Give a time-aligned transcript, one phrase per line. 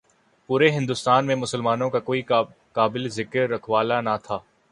[0.49, 2.21] پورے ہندوستان میں مسلمانوں کا کوئی
[2.73, 4.37] قابل ذکر رکھوالا نہ تھا۔